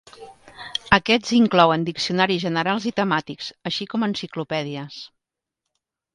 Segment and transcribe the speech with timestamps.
[0.97, 4.99] Aquests inclouen diccionaris generals i temàtics, així com enciclopèdies.